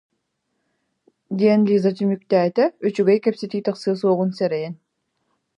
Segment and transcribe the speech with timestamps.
[1.39, 4.73] диэн Лиза түмүктээтэ, үчүгэй кэпсэтии тахсыа суоҕун сэрэйэн